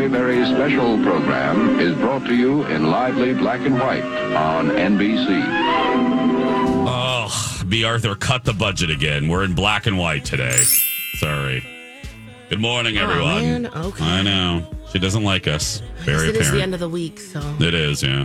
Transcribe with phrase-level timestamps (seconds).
[0.00, 4.02] The following very, very special program is brought to you in lively black and white
[4.02, 5.44] on NBC.
[6.88, 7.84] Oh, B.
[7.84, 9.28] Arthur cut the budget again.
[9.28, 10.56] We're in black and white today.
[11.18, 11.62] Sorry.
[12.48, 13.42] Good morning, everyone.
[13.42, 13.66] man.
[13.66, 14.02] Okay.
[14.02, 14.74] I know.
[14.90, 15.82] She doesn't like us.
[15.98, 16.36] Very apparent.
[16.36, 18.24] it is the end of the week, so It is, yeah.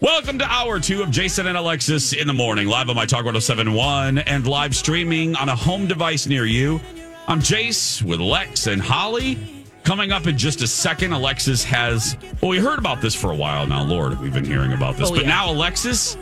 [0.00, 3.26] Welcome to hour two of Jason and Alexis in the morning, live on my Talk
[3.26, 6.80] 1071 and live streaming on a home device near you.
[7.28, 9.53] I'm Jace with Lex and Holly.
[9.84, 12.16] Coming up in just a second, Alexis has.
[12.40, 13.84] Well, we heard about this for a while now.
[13.84, 15.10] Lord, we've been hearing about this.
[15.10, 15.28] Oh, but yeah.
[15.28, 16.16] now Alexis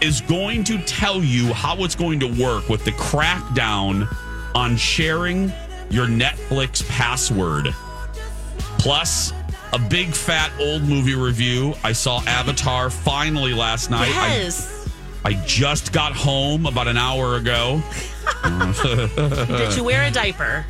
[0.00, 4.08] is going to tell you how it's going to work with the crackdown
[4.54, 5.52] on sharing
[5.90, 7.74] your Netflix password.
[8.78, 9.32] Plus,
[9.74, 11.74] a big fat old movie review.
[11.84, 14.10] I saw Avatar finally last night.
[14.14, 14.88] I- yes.
[15.24, 17.80] I, just got home about an hour ago.
[18.42, 20.66] Did you wear a diaper?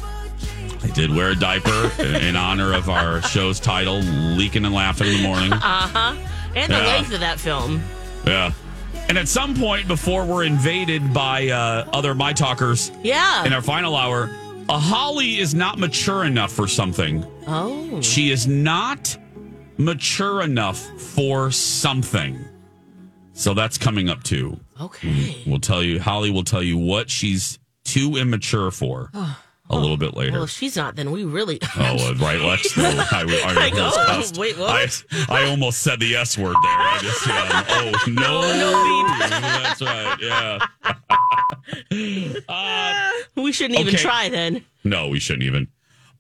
[0.83, 5.23] I did wear a diaper in honor of our show's title, Leaking and Laughing in
[5.23, 5.53] the Morning.
[5.53, 6.15] Uh huh.
[6.57, 6.87] And the Yeah.
[6.87, 7.83] length of that film.
[8.27, 8.53] Yeah.
[9.09, 13.45] And at some point before we're invaded by uh, other My Talkers Yeah.
[13.45, 14.31] in our final hour,
[14.69, 17.25] a Holly is not mature enough for something.
[17.47, 18.01] oh.
[18.01, 19.17] She is not
[19.79, 22.39] mature enough for something.
[23.35, 24.59] So that's coming up too.
[24.81, 25.43] Okay.
[25.47, 29.11] We'll tell you, Holly will tell you what she's too immature for
[29.71, 30.33] a little bit later.
[30.33, 31.59] Well, if she's not, then we really.
[31.77, 32.77] Oh, right, Lex.
[32.77, 33.05] No, I,
[33.47, 34.71] I, I go, almost wait, what?
[34.71, 36.73] I, I almost said the S word there.
[36.79, 39.29] I just, um, oh, no.
[39.29, 40.59] That's right, yeah.
[42.49, 44.03] Uh, we shouldn't even Okay.
[44.03, 44.65] try then.
[44.85, 45.69] no, we shouldn't even.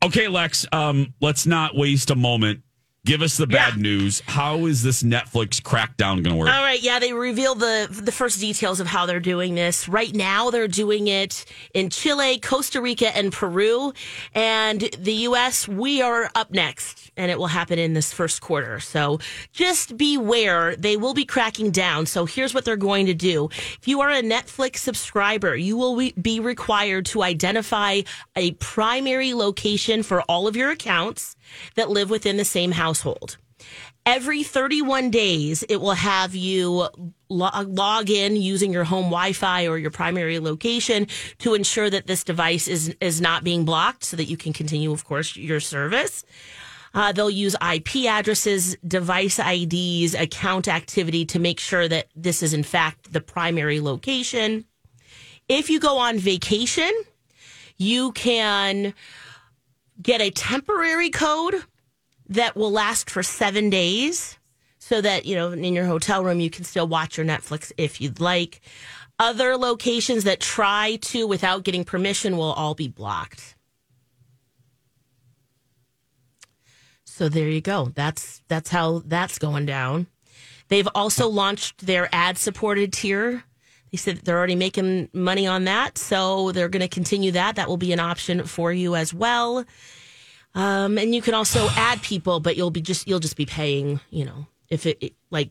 [0.04, 2.62] Okay, Lex, um, let's not waste a moment.
[3.05, 3.83] Give us the bad Yeah.
[3.83, 4.23] news.
[4.27, 6.49] How is this Netflix crackdown going to work?
[6.49, 9.89] All right, yeah, they reveal the the first details of how they're doing this.
[9.89, 13.93] Right now, they're doing it in Chile, Costa Rica, and Peru,
[14.37, 15.67] and the U.S.
[15.67, 18.79] We are up next, and it will happen in this first quarter.
[18.79, 19.19] So
[19.53, 22.07] just beware; they will be cracking down.
[22.07, 23.49] So here's what they're going to do:
[23.81, 28.03] if you are a Netflix subscriber, you will be- be required to identify
[28.37, 31.34] a primary location for all of your accounts
[31.75, 33.36] that live within the same household.
[34.04, 36.88] Every 31 days it will have you
[37.28, 41.06] lo- log in using your home wi-fi or your primary location
[41.38, 44.91] to ensure that this device is is not being blocked so that you can continue
[44.91, 46.25] of course your service.
[46.94, 52.53] Uh, they'll use ip addresses device ids account activity to make sure that this is
[52.53, 54.64] in fact the primary location.
[55.48, 56.91] If you go on vacation
[57.76, 58.94] you can
[60.03, 61.63] get a temporary code
[62.29, 64.39] that will last for seven days
[64.79, 68.01] so that you know in your hotel room you can still watch your netflix if
[68.01, 68.61] you'd like.
[69.19, 73.55] Other locations that try to without getting permission will all be blocked.
[77.05, 77.93] So there you go.
[77.95, 80.09] That's that's how that's going down.
[80.69, 83.45] They've also launched their ad supported tier
[83.92, 87.69] they said they're already making money on that so they're going to continue that that
[87.69, 89.64] will be an option for you as well
[90.54, 94.00] um, and you can also add people, but you'll be just you'll just be paying.
[94.10, 95.50] You know, if it, it like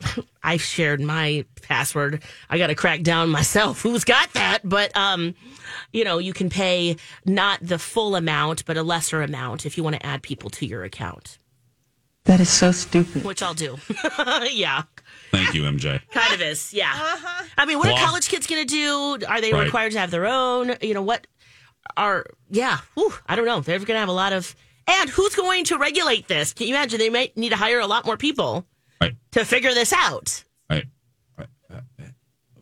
[0.42, 3.82] I shared my password, I got to crack down myself.
[3.82, 4.60] Who's got that?
[4.64, 5.34] But um,
[5.92, 9.84] you know, you can pay not the full amount, but a lesser amount if you
[9.84, 11.38] want to add people to your account,
[12.24, 13.22] That is so stupid.
[13.22, 13.76] which I'll do.
[14.50, 14.84] yeah,
[15.30, 16.00] Thank you, MJ.
[16.10, 16.72] kind of is.
[16.72, 16.90] Yeah.
[16.92, 17.44] Uh-huh.
[17.58, 19.26] I mean, what Well, are college kids going to do?
[19.26, 19.64] Are they Right.
[19.64, 20.76] required to have their own?
[20.80, 21.26] You know what?
[21.96, 22.78] Are yeah?
[22.94, 23.60] Whew, I don't know.
[23.60, 24.54] They're going to have a lot of.
[24.88, 26.52] And who's going to regulate this?
[26.52, 26.98] Can you imagine?
[26.98, 28.66] They might need to hire a lot more people
[29.00, 30.44] Right, to figure this out.
[30.70, 30.84] right.
[31.36, 31.48] right.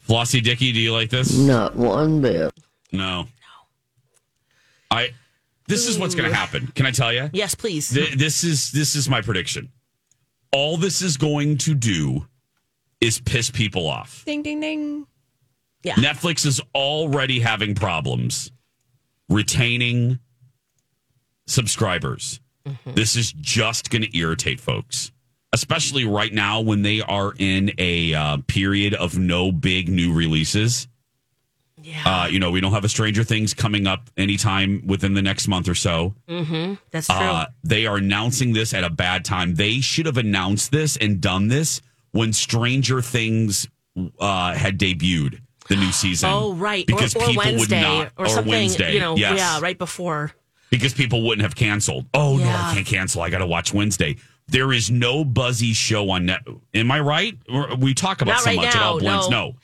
[0.06, 1.37] Flossie Dicky, do you like this?
[1.37, 2.52] Not one bit.
[2.93, 3.22] No.
[3.22, 3.28] No.
[4.90, 5.11] I
[5.66, 6.38] this is what's going to mm.
[6.38, 6.66] happen.
[6.75, 7.31] Can I tell you?
[7.32, 7.90] Yes, please.
[7.90, 9.72] Th- this is this is my prediction.
[10.52, 12.26] All this is going to do
[13.00, 14.25] is piss people off.
[14.25, 15.06] Ding, ding, ding.
[15.82, 15.94] yeah.
[15.94, 18.50] Netflix is already having problems
[19.29, 20.19] retaining
[21.46, 22.41] subscribers.
[22.87, 25.12] This is just going to irritate folks,
[25.52, 30.88] especially right now when they are in a uh, period of no big new releases.
[31.82, 32.02] yeah.
[32.06, 35.47] Uh, you know, we don't have a Stranger Things coming up anytime within the next
[35.47, 36.14] month or so.
[36.90, 37.17] That's true.
[37.17, 39.56] Uh, they are announcing this at a bad time.
[39.56, 41.82] They should have announced this and done this
[42.14, 43.69] when Stranger Things
[44.20, 46.31] uh, had debuted the new season.
[46.32, 46.87] oh, right.
[46.87, 48.50] Because or, or people Wednesday would not, or something.
[48.50, 49.38] Wednesday, You know, yes.
[49.38, 50.32] yeah, right before.
[50.70, 52.06] Because people wouldn't have canceled.
[52.14, 53.22] Oh no, I can't cancel.
[53.22, 54.16] I got to watch Wednesday.
[54.49, 56.40] There is no buzzy show on net.
[56.75, 57.37] Am I right?
[57.78, 58.75] We talk about Not so right much.
[58.75, 59.31] It all now, blends.
[59.31, 59.46] no.
[59.49, 59.55] No.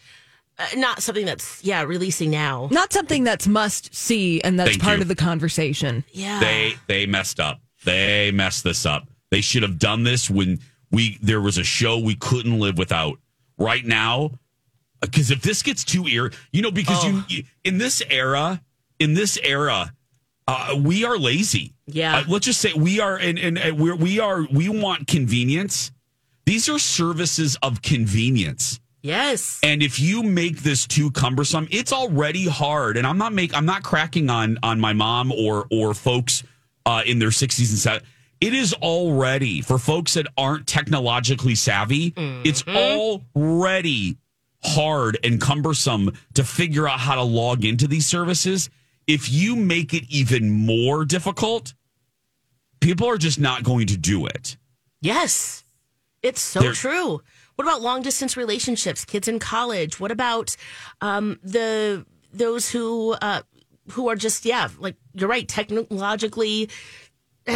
[0.58, 2.68] Uh, not something that's yeah releasing now.
[2.70, 5.02] Not something that's must see, and that's Thank part you.
[5.02, 6.04] of the conversation.
[6.12, 6.38] Yeah.
[6.40, 7.60] they they messed up.
[7.84, 9.08] They messed this up.
[9.30, 10.60] They should have done this when
[10.90, 13.18] we there was a show we couldn't live without.
[13.58, 14.30] Right now,
[15.02, 18.62] because if this gets too ear, you know, because you, you in this era,
[18.98, 19.92] in this era,
[20.48, 21.74] uh, we are lazy.
[21.86, 22.18] Yeah.
[22.18, 25.92] Uh, let's just say we are, and and and we're we are we want convenience.
[26.46, 28.80] These are services of convenience.
[29.02, 29.60] yes.
[29.62, 32.96] And if you make this too cumbersome, it's already hard.
[32.96, 36.42] And I'm not make I'm not cracking on on my mom or or folks
[36.86, 38.06] uh, in their 60s and 70s.
[38.40, 42.14] It is already for folks that aren't technologically savvy.
[42.16, 44.16] It's already
[44.64, 48.70] hard and cumbersome to figure out how to log into these services.
[49.06, 51.74] If you make it even more difficult,
[52.80, 54.56] people are just not going to do it.
[55.02, 55.64] Yes.
[56.22, 57.22] It's so There- true.
[57.56, 60.00] What about long distance relationships, kids in college?
[60.00, 60.56] What about
[61.02, 63.42] um, the those who uh,
[63.90, 66.70] who are just yeah, like you're right, technologically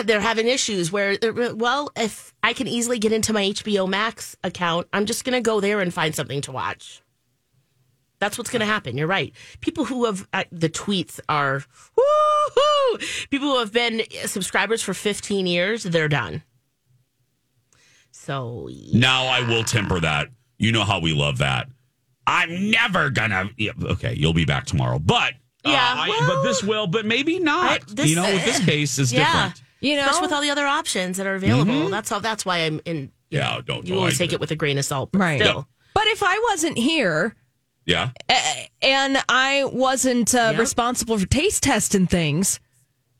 [0.03, 1.17] they're having issues where
[1.55, 5.41] well, if I can easily get into my HBO Max account, I'm just going to
[5.41, 7.01] go there and find something to watch.
[8.21, 8.97] That's what's going to happen.
[8.97, 9.33] You're right.
[9.61, 11.65] People who have uh, the tweets are
[11.99, 13.29] woohoo.
[13.31, 16.43] People who have been subscribers for 15 years, they're done.
[18.11, 20.29] So Now I will temper that.
[20.59, 21.69] You know how we love that.
[22.27, 23.51] I'm never gonna.
[23.59, 26.87] Yeah, okay, you'll be back tomorrow, but uh, Yeah, I- well, but this will.
[26.87, 27.83] But maybe not.
[27.83, 29.63] I- this- you know, with this case is yeah, different.
[29.85, 30.07] You know?
[30.07, 31.89] just with all the other options that are available.
[31.91, 32.21] That's all.
[32.21, 33.11] That's why I'm in.
[33.31, 34.37] Yeah, know, don't- You don't always take it.
[34.37, 35.41] it with a grain of salt, but Right.
[35.41, 37.35] Still, But if I wasn't here
[37.87, 38.11] Yeah,
[38.83, 40.59] and I wasn't uh, Yep.
[40.59, 42.61] responsible for taste testing things,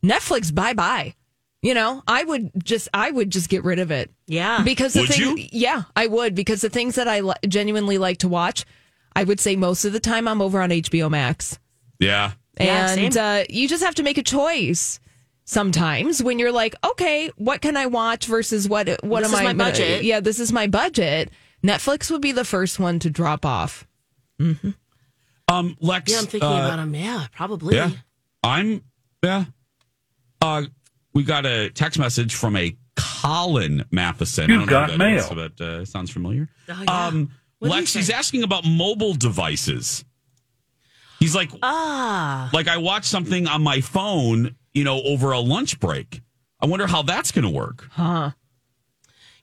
[0.03, 1.13] Netflix, bye bye.
[1.61, 4.11] You know, I would just, I would just get rid of it.
[4.27, 4.61] yeah.
[4.63, 5.47] Because the Would thing, you?
[5.51, 8.65] yeah, I would because the things that I li- genuinely like to watch,
[9.15, 11.57] I would say most of the time I'm over on HBO Max,
[11.99, 12.33] yeah.
[12.59, 13.23] Yeah, and same.
[13.23, 14.99] uh, you just have to make a choice.
[15.47, 18.87] Sometimes when you're like, okay, what can I watch versus what?
[19.03, 19.43] What This am is I?
[19.43, 20.03] my gonna- budget.
[20.03, 21.29] yeah, this is my budget.
[21.63, 23.87] Netflix would be the first one to drop off.
[24.39, 26.11] Um, Lex.
[26.11, 26.95] yeah, I'm thinking uh, about them.
[26.95, 27.75] Yeah, probably.
[27.75, 27.91] Yeah,
[28.43, 28.83] I'm.
[29.23, 29.45] Yeah.
[30.41, 30.63] Uh,
[31.13, 34.49] we got a text message from a Colin Matheson.
[34.49, 35.49] You've I don't know got who that is, mail.
[35.57, 36.49] but uh, sounds familiar.
[36.69, 37.07] Oh, yeah.
[37.07, 40.03] Um, What did he Lex, he's asking about mobile devices.
[41.19, 45.79] He's like, Ah, like I watched something on my phone, you know, over a lunch
[45.79, 46.21] break.
[46.61, 47.87] I wonder how that's going to work.
[47.91, 48.31] Huh.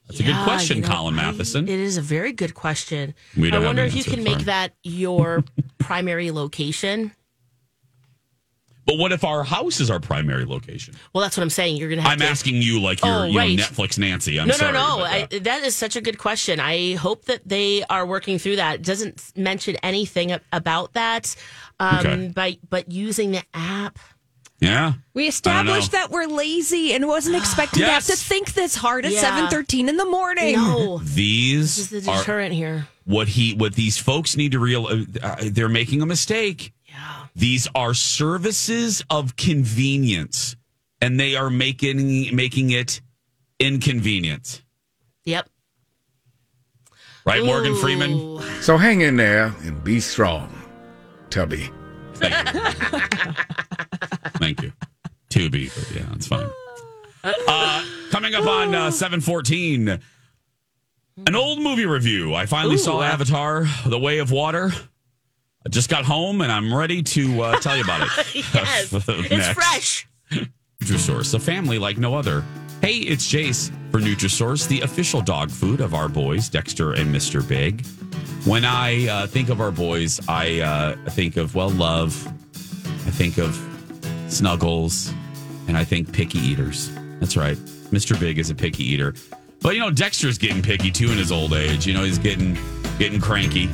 [0.06, 1.68] That's a good question, you know, Colin I- Matheson.
[1.68, 3.14] It is a very good question.
[3.36, 5.42] I wonder an if you can make that your
[5.78, 7.12] primary location.
[8.84, 10.94] but what if our house is our primary location?
[11.14, 11.76] Well, that's what I'm saying.
[11.76, 12.26] You're gonna have I'm to.
[12.26, 13.56] asking you like you're, Oh, you right.
[13.56, 14.38] know, Netflix Nancy.
[14.40, 14.72] I'm no, sorry.
[14.72, 16.58] no, no, but, uh, I, that is such a good question.
[16.60, 18.74] I hope that they are working through that.
[18.76, 21.34] It doesn't mention anything about that,
[21.78, 22.32] um, Okay.
[22.34, 23.98] but but using the app.
[24.62, 24.92] Yeah.
[25.12, 29.11] We established that we're lazy and wasn't expected to have to think this hard at
[29.11, 29.21] Yeah.
[29.21, 30.54] seven thirteen in the morning.
[30.54, 32.87] No, These this is the are deterrent here.
[33.04, 35.07] what he what these folks need to realize.
[35.21, 36.73] Uh, they're making a mistake.
[36.87, 37.26] Yeah.
[37.35, 40.54] These are services of convenience,
[41.00, 43.00] and they are making making it
[43.59, 44.62] inconvenient.
[45.25, 45.49] Yep.
[47.25, 48.40] Right, Morgan Freeman.
[48.61, 50.52] So hang in there and be strong,
[51.31, 51.69] Tubi.
[52.22, 53.32] Thank you.
[54.38, 54.72] Thank you.
[55.30, 56.48] Tubi, but yeah, it's fine.
[57.24, 60.00] Uh, coming up on uh, 714,
[61.26, 62.34] an old movie review.
[62.34, 62.78] I finally Ooh.
[62.78, 64.70] saw Avatar, The Way of Water.
[65.64, 68.34] I just got home and I'm ready to uh, tell you about it.
[68.54, 70.08] Yes, it's fresh.
[70.82, 72.44] Nutrisource, a family like no other.
[72.82, 77.46] Hey, it's Jace for Nutrisource, the official dog food of our boys, Dexter and Mr.
[77.46, 77.86] Big.
[78.44, 82.26] When I uh, think of our boys, I uh, think of, well, love.
[82.26, 83.54] I think of
[84.26, 85.14] snuggles
[85.68, 86.90] and I think picky eaters.
[87.20, 87.56] That's right.
[87.92, 88.18] Mr.
[88.18, 89.14] Big is a picky eater.
[89.60, 91.86] But you know, Dexter's getting picky too in his old age.
[91.86, 92.58] You know, he's getting
[92.98, 93.70] getting cranky.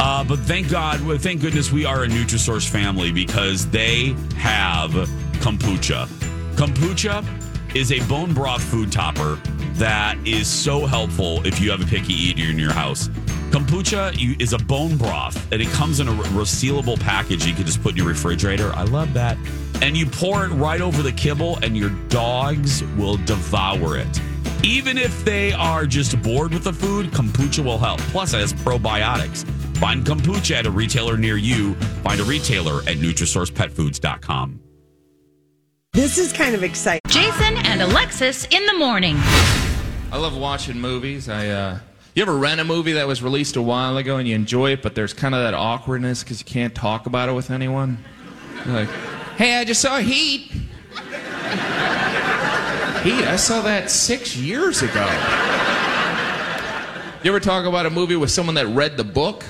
[0.00, 4.92] Uh, but thank God, thank goodness we are a Nutrisource family because they have
[5.42, 6.06] kombucha.
[6.56, 7.22] Kombucha
[7.74, 9.38] is a bone broth food topper
[9.74, 13.08] that is so helpful if you have a picky eater in your house.
[13.50, 17.46] Kombucha is a bone broth, and it comes in a resealable package.
[17.46, 18.72] You can just put in your refrigerator.
[18.74, 19.38] I love that.
[19.82, 24.20] And you pour it right over the kibble, and your dogs will devour it.
[24.62, 28.00] Even if they are just bored with the food, kombucha will help.
[28.00, 29.46] Plus, it has probiotics.
[29.76, 31.74] Find kombucha at a retailer near you.
[32.02, 34.65] Find a retailer at NutrisourcePetFoods.com.
[35.96, 37.00] This is kind of exciting.
[37.08, 39.16] Jason and Alexis in the morning.
[40.12, 41.30] I love watching movies.
[41.30, 41.78] I uh,
[42.14, 44.82] you ever rent a movie that was released a while ago and you enjoy it,
[44.82, 47.96] but there's kind of that awkwardness because you can't talk about it with anyone.
[48.66, 48.90] You're like,
[49.38, 50.50] hey, I just saw Heat.
[50.50, 50.68] Heat.
[53.24, 55.06] I saw that six years ago.
[57.24, 59.46] You ever talk about a movie with someone that read the book?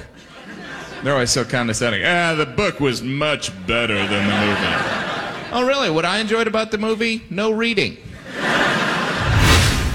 [1.02, 2.04] They're always so condescending.
[2.04, 5.15] Ah, the book was much better than the movie.
[5.56, 5.88] Oh, really?
[5.88, 7.22] What I enjoyed about the movie?
[7.30, 7.96] No reading.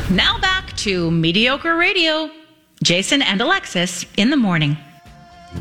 [0.09, 2.31] Now back to mediocre radio.
[2.81, 4.75] Jason and Alexis in the morning.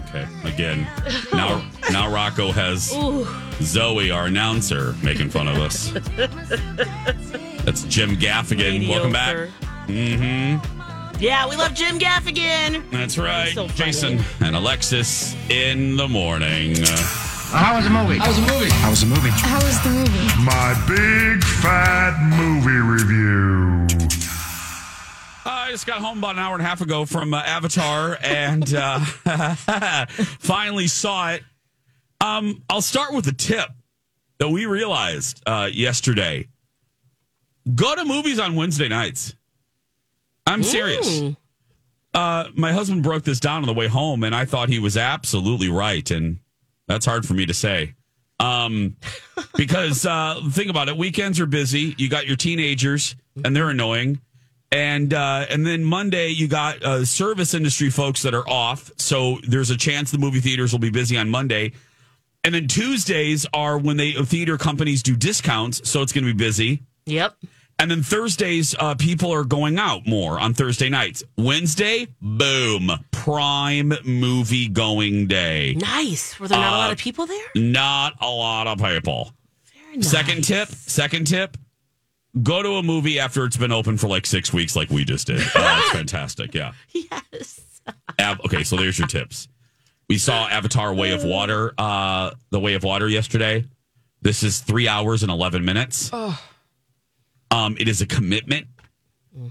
[0.07, 0.87] Okay, again,
[1.35, 2.97] now now Rocco has
[3.61, 5.91] Zoe, our announcer, making fun of us.
[7.67, 8.89] That's Jim Gaffigan.
[8.89, 9.51] Welcome back.
[9.87, 11.23] Mm-hmm.
[11.23, 12.89] Yeah, we love Jim Gaffigan.
[12.91, 13.53] That's right.
[13.53, 13.69] So.
[13.69, 16.75] Jason and Alexis in the morning.
[17.53, 18.19] Uh, How was the movie?
[18.19, 18.71] How was the movie?
[18.71, 19.31] How was the movie?
[19.31, 20.45] How was the movie?
[20.45, 23.87] My big fat movie review.
[25.45, 28.73] I just got home about an hour and a half ago from uh, Avatar and
[28.73, 29.01] uh,
[30.39, 31.43] finally saw it.
[32.21, 33.69] Um, I'll start with a tip
[34.39, 36.47] that we realized uh, yesterday.
[37.75, 39.35] Go to movies on Wednesday nights.
[40.47, 41.21] I'm serious.
[41.21, 41.37] Ooh.
[42.15, 44.97] Uh, my husband broke this down on the way home, and I thought he was
[44.97, 46.09] absolutely right.
[46.11, 46.39] And
[46.91, 47.95] that's hard for me to say.
[48.41, 48.97] Um,
[49.55, 51.95] because uh, think about it, weekends are busy.
[51.99, 54.21] You got your teenagers, and they're annoying.
[54.73, 59.39] And uh, and then Monday you got uh, service industry folks that are off, so
[59.47, 61.73] there's a chance the movie theaters will be busy on Monday.
[62.43, 66.37] And then Tuesdays are when they theater companies do discounts, so it's going to be
[66.37, 66.83] busy.
[67.07, 67.37] Yep.
[67.81, 71.25] And then Thursdays, uh, people are going out more on Thursday nights.
[71.39, 75.77] Wednesday, boom, prime movie going day.
[75.79, 76.39] Nice.
[76.39, 77.47] Were there not a lot Uh, of people there?
[77.55, 79.33] Not a lot of people.
[79.83, 80.11] Very nice.
[80.11, 81.57] Second tip, second tip,
[82.43, 85.27] go to a movie after it's been open for like six weeks, like we just
[85.29, 85.41] did.
[85.41, 86.55] Uh, That's fantastic.
[86.55, 86.73] Yeah.
[86.93, 87.61] Yes.
[88.21, 89.49] Av- okay, so there's your tips.
[90.07, 93.65] We saw Avatar Way of Water, uh, The Way of Water yesterday.
[94.21, 96.11] This is three hours and 11 minutes.
[97.51, 98.67] Um, it is a commitment.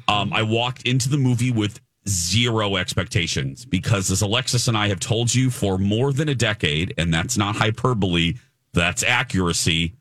[0.08, 5.00] Um, I walked into the movie with zero expectations because, as Alexis and I have
[5.00, 8.36] told you for more than a decade, and that's not hyperbole,
[8.74, 9.96] that's accuracy.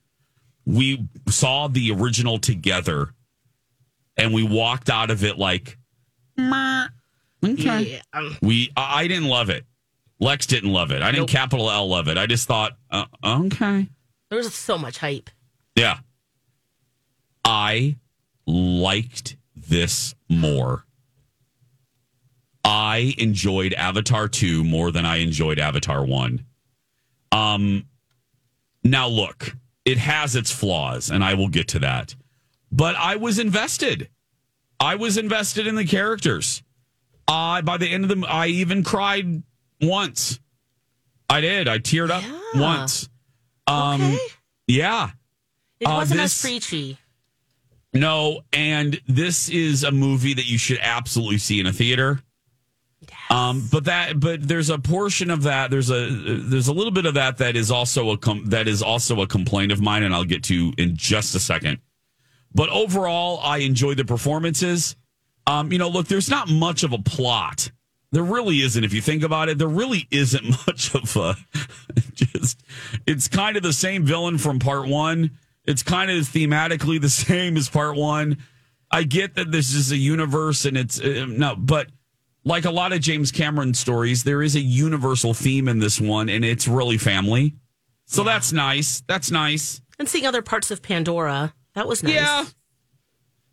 [0.64, 3.14] We saw the original together
[4.17, 5.78] and we walked out of it like,
[6.37, 6.88] "Meh,
[7.45, 8.00] okay.
[8.14, 8.31] Yeah.
[8.43, 9.64] We, I I didn't love it.
[10.21, 11.00] Lex didn't love it.
[11.02, 11.31] I didn't Nope.
[11.31, 12.19] capital L love it.
[12.19, 13.88] I just thought, uh, okay.
[14.28, 15.31] There was so much hype.
[15.76, 15.99] Yeah.
[17.49, 17.97] I
[18.47, 20.85] liked this more.
[22.62, 26.45] I enjoyed Avatar 2 more than I enjoyed Avatar 1.
[27.33, 27.87] Um
[28.85, 32.14] now look, it has its flaws and I will get to that.
[32.71, 34.09] But I was invested.
[34.78, 36.62] I was invested in the characters.
[37.26, 39.43] I by the end of the I even cried
[39.81, 40.38] once.
[41.31, 41.69] I did.
[41.69, 42.61] I teared up Yeah.
[42.61, 43.09] once.
[43.67, 44.19] Um Okay.
[44.67, 45.11] yeah.
[45.81, 46.99] It Uh, wasn't this- as preachy.
[47.95, 52.21] No, and this is a movie that you should absolutely see in a theater.
[53.30, 55.71] Um, but that, but there's a portion of that.
[55.71, 58.83] There's a there's a little bit of that that is also a com- that is
[58.83, 61.78] also a complaint of mine, and I'll get to in just a second.
[62.54, 64.97] But overall, I enjoyed the performances.
[65.47, 67.71] Um, you know, look, there's not much of a plot.
[68.11, 68.83] There really isn't.
[68.83, 71.37] If you think about it, there really isn't much of a.
[72.14, 72.62] Just,
[73.07, 75.38] it's kind of the same villain from part one.
[75.69, 78.39] It's kind of thematically the same as part one.
[78.91, 81.89] I get that this is a universe, and it's uh, no, but
[82.45, 86.31] like a lot of James Cameron stories, there is a universal theme in this one,
[86.31, 87.55] and it's really family.
[88.07, 89.03] So that's nice.
[89.07, 89.83] That's nice.
[89.99, 92.15] And seeing other parts of Pandora, that was nice.
[92.15, 92.47] Yeah.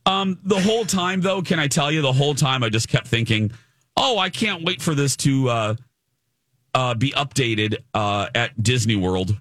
[0.06, 3.08] Um, the whole time though, can I tell you, the whole time I just kept
[3.08, 3.52] thinking,
[3.98, 5.76] oh, I can't wait for this to uh,
[6.74, 9.38] uh, be updated uh, at Disney World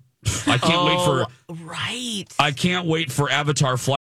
[0.47, 2.25] I can't wait for oh, right.
[2.38, 3.99] I can't wait for Avatar Flight.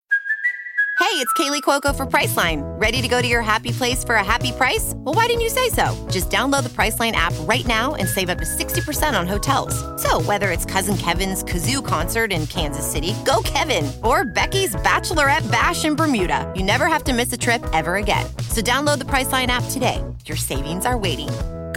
[1.02, 2.62] Hey, it's Kaley Cuoco for Priceline.
[2.80, 4.94] Ready to go to your happy place for a happy price?
[4.96, 5.94] Well, why didn't you say so?
[6.10, 9.74] Just download the Priceline app right now and save up to 60% on hotels.
[10.00, 15.50] So, whether it's Cousin Kevin's Kazoo concert in Kansas City, go Kevin, or Becky's Bachelorette
[15.50, 18.24] Bash in Bermuda, you never have to miss a trip ever again.
[18.48, 20.02] So, download the Priceline app today.
[20.24, 21.28] Your savings are waiting.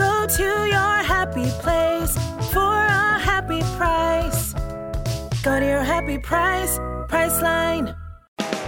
[0.06, 2.14] Go to your happy place
[2.54, 4.54] for a happy price.
[5.42, 6.78] Go to your happy price,
[7.10, 7.96] Priceline.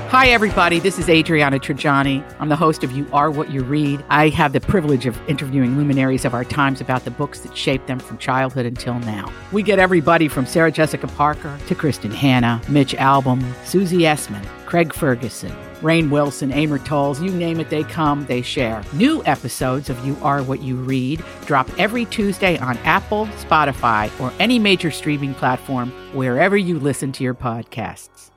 [0.10, 0.80] Hi, everybody.
[0.80, 2.24] This is Adriana Trigiani.
[2.40, 4.04] I'm the host of You Are What You Read.
[4.10, 7.86] I have the privilege of interviewing luminaries of our times about the books that shaped
[7.86, 9.32] them from childhood until now.
[9.52, 14.94] We get everybody from Sarah Jessica Parker to Kristin Hannah, Mitch Albom, Susie Essman, Craig
[14.94, 18.84] Ferguson, Rainn Wilson, Amor Towles, you name it, they come, they share.
[18.92, 24.34] New episodes of You Are What You Read drop every Tuesday on Apple, Spotify, or
[24.40, 28.30] any major streaming platform wherever you listen to your podcasts.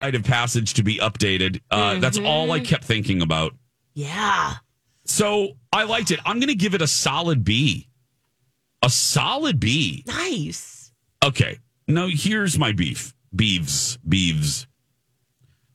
[0.00, 1.60] rite of passage to be updated.
[1.72, 3.52] Uh, That's all I kept thinking about.
[3.94, 4.54] Yeah.
[5.06, 6.20] So I liked it.
[6.24, 7.88] I'm going to give it a solid B.
[8.82, 10.04] A solid B.
[10.06, 10.92] Nice.
[11.24, 11.58] Okay.
[11.88, 13.12] Now here's my beef.
[13.34, 13.98] Beeves.
[14.08, 14.68] Beeves.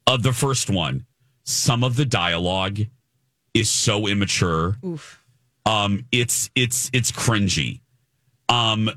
[0.10, 1.06] Of the first one,
[1.44, 2.80] some of the dialogue
[3.54, 4.76] is so immature.
[4.84, 5.24] Oof.
[5.68, 7.82] Um, it's it's it's cringy.
[8.50, 8.90] Um,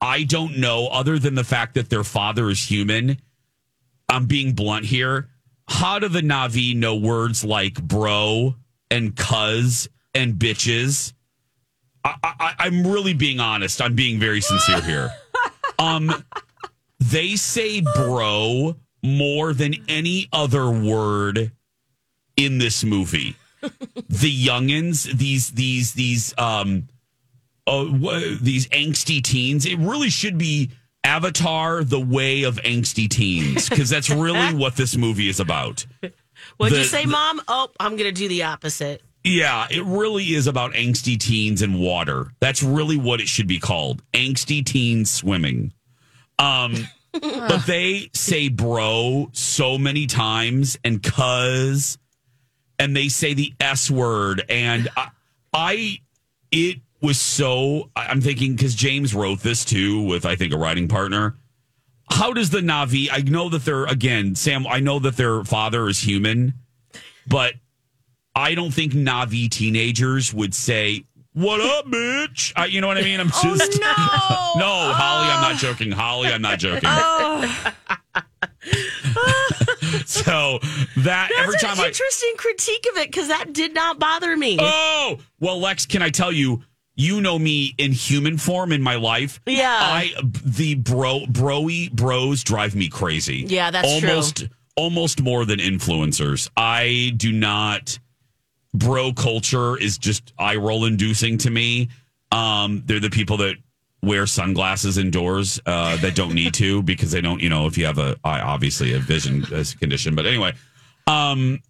[0.00, 3.18] I don't know, other than the fact that their father is human.
[4.08, 5.28] I'm being blunt here.
[5.68, 8.56] How do the Na'vi know words like bro
[8.90, 11.12] and cuz and bitches?
[12.04, 13.80] I, I, I'm really being honest.
[13.80, 15.10] I'm being very sincere here.
[15.78, 16.24] Um,
[17.00, 21.52] they say bro more than any other word
[22.36, 23.36] in this movie.
[23.60, 26.88] the youngins, these these these um,
[27.66, 27.84] uh,
[28.40, 29.66] these angsty teens.
[29.66, 30.70] It really should be
[31.04, 35.86] Avatar: The Way of Angsty Teens because that's really what this movie is about.
[36.56, 37.40] What'd you say, the- Mom?
[37.46, 39.02] Oh, I'm going to do the opposite.
[39.24, 42.32] Yeah, it really is about angsty teens and water.
[42.40, 44.02] That's really what it should be called.
[44.12, 45.72] Angsty teens swimming.
[46.40, 51.98] Um but they say bro so many times and cuz
[52.78, 55.08] and they say the s word and I,
[55.52, 55.98] I
[56.50, 60.88] it was so I'm thinking cuz James wrote this too with I think a writing
[60.88, 61.36] partner.
[62.10, 65.88] How does the Na'vi I know that they're again Sam I know that their father
[65.88, 66.54] is human
[67.26, 67.54] but
[68.34, 73.02] I don't think Na'vi teenagers would say, "What up, bitch?" I, you know what I
[73.02, 73.20] mean?
[73.20, 74.60] I'm oh, just Oh, no.
[74.60, 75.28] no, Holly.
[75.28, 75.90] I'm not joking.
[75.90, 76.88] Holly, I'm not joking.
[76.90, 77.74] Oh,
[80.06, 80.58] so
[80.96, 84.36] that that's every time an I interesting critique of it because that did not bother
[84.36, 84.58] me.
[84.60, 86.62] oh well, Lex, can I tell you?
[86.94, 89.40] You know me in human form in my life.
[89.46, 89.78] Yeah.
[89.80, 90.12] I
[90.44, 93.46] the bro broy bros drive me crazy.
[93.48, 94.10] Yeah, that's true.
[94.10, 94.44] almost
[94.76, 96.50] almost more than influencers.
[96.56, 97.98] I do not.
[98.74, 101.88] Bro culture is just eye roll inducing to me.
[102.30, 103.56] Um, they're the people that
[104.02, 107.40] wear sunglasses indoors uh, that don't need to because they don't.
[107.42, 109.42] You know, if you have a obviously a vision
[109.78, 110.54] condition, but anyway.
[111.06, 111.60] Um,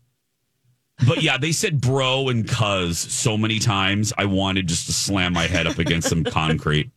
[1.07, 4.13] but yeah, they said bro and cuz so many times.
[4.17, 6.91] I wanted just to slam my head up against some concrete.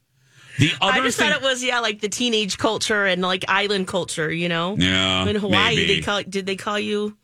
[0.60, 3.44] The other I just thing, thought it was yeah, like the teenage culture and like
[3.48, 4.32] island culture.
[4.32, 5.96] You know, Yeah, In Hawaii, maybe.
[5.96, 7.18] they call did they call you?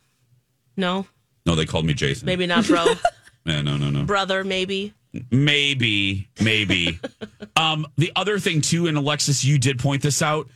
[0.76, 1.06] No,
[1.46, 2.26] no, they called me Jason.
[2.26, 2.86] maybe not, bro.
[3.44, 4.04] Yeah, no, no, no.
[4.04, 4.94] Brother, maybe.
[5.32, 7.00] Maybe, maybe.
[7.56, 10.48] um, the other thing too, and Alexis, you did point this out.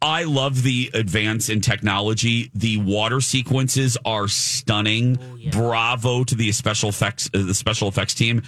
[0.00, 2.50] I love the advance in technology.
[2.54, 5.18] The water sequences are stunning.
[5.50, 8.42] Bravo to the special effects, uh, the special effects team.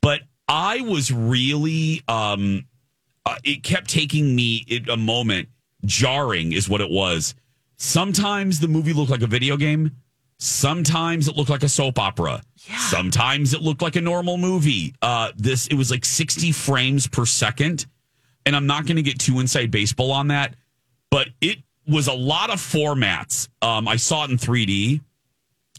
[0.00, 2.64] But I was really, um,
[3.26, 5.48] uh, it kept taking me it, a moment.
[5.84, 7.34] Jarring is what it was.
[7.76, 9.92] Sometimes the movie looked like a video game.
[10.38, 12.42] Sometimes it looked like a soap opera.
[12.76, 14.94] Sometimes it looked like a normal movie.
[15.02, 17.86] Uh, this it was like 60 frames per second.
[18.46, 20.54] And I'm not going to get too inside baseball on that,
[21.10, 23.48] but it was a lot of formats.
[23.62, 25.00] Um, I saw it in 3D.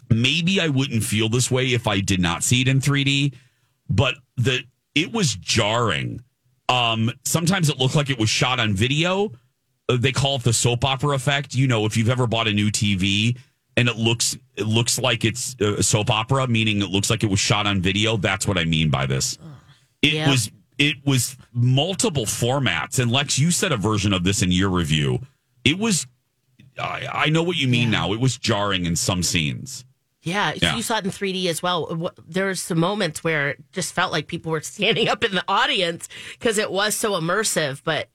[0.10, 3.34] Maybe I wouldn't feel this way if I did not see it in 3D,
[3.90, 6.24] but the it was jarring.
[6.68, 9.32] Um, sometimes it looked like it was shot on video.
[9.88, 11.56] They call it the soap opera effect.
[11.56, 13.38] You know, if you've ever bought a new TV
[13.80, 17.30] and it looks it looks like it's a soap opera, meaning it looks like it
[17.30, 18.18] was shot on video.
[18.18, 19.38] That's what I mean by this.
[20.02, 20.30] It Yeah.
[20.30, 23.00] was it was multiple formats.
[23.00, 25.20] And Lex, you said a version of this in your review.
[25.64, 26.08] It was
[26.80, 28.14] I, I know what you mean now.
[28.14, 29.84] It was jarring in some scenes.
[30.22, 30.76] Yeah, Yeah.
[30.76, 31.86] you saw it in 3D as well.
[31.96, 35.44] Wh- There's some moments where it just felt like people were standing up in the
[35.48, 37.82] audience because it was so immersive.
[37.84, 38.10] But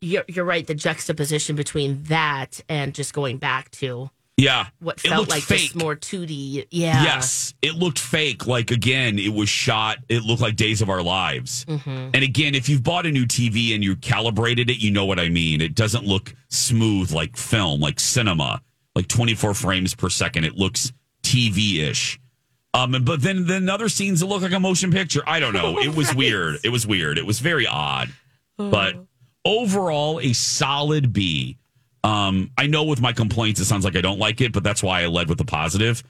[0.00, 0.66] you're, you're right.
[0.66, 4.10] The juxtaposition between that and just going back to
[4.42, 4.66] Yeah.
[4.80, 5.72] what It felt looked like fake.
[5.72, 6.66] this more 2D.
[6.70, 7.02] Yeah.
[7.04, 8.46] Yes, it looked fake.
[8.46, 9.98] Like again, it was shot.
[10.08, 11.64] It looked like Days of Our Lives.
[11.66, 12.10] Mhm.
[12.14, 15.18] And again, if you've bought a new TV and you calibrated it, you know what
[15.20, 15.60] I mean.
[15.60, 18.60] It doesn't look smooth like film, like cinema,
[18.96, 20.44] like 24 frames per second.
[20.44, 22.18] It looks TV ish.
[22.74, 25.22] Um, but then then other scenes that look like a motion picture.
[25.26, 25.78] I don't know.
[25.82, 26.58] It was weird.
[26.64, 27.16] It was weird.
[27.18, 28.08] It was very odd.
[28.56, 28.96] But
[29.44, 31.58] overall, a solid B.
[32.04, 34.82] Um, I know with my complaints, it sounds like I don't like it, but that's
[34.82, 36.02] why I led with the positive.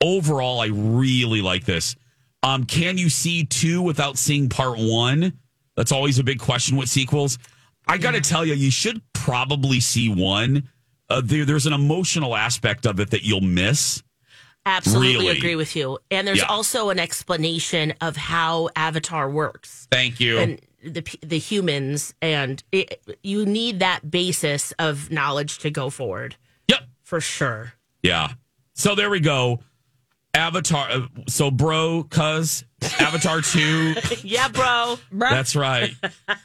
[0.00, 1.96] Overall, I really like this.
[2.42, 5.32] Um, can you see two without seeing part one?
[5.76, 7.38] That's always a big question with sequels.
[7.88, 10.68] I got to tell you, you should probably see one.
[11.08, 14.02] Uh, there, there's an emotional aspect of it that you'll miss.
[14.64, 15.38] Absolutely Really?
[15.38, 15.98] agree with you.
[16.10, 16.44] And there's Yeah.
[16.46, 19.88] also an explanation of how Avatar works.
[19.90, 20.38] Thank you.
[20.38, 26.36] And the the humans and it, you need that basis of knowledge to go forward.
[26.68, 26.80] Yep.
[27.02, 27.74] For sure.
[28.02, 28.32] Yeah.
[28.74, 29.60] So there we go.
[30.34, 30.90] Avatar.
[30.90, 32.64] Uh, so, bro, cuz
[32.98, 33.94] Avatar 2.
[34.22, 34.98] yeah, bro.
[35.10, 35.28] bro.
[35.30, 35.94] That's right.